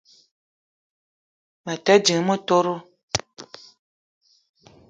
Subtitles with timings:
[1.63, 2.75] Me te ding motoro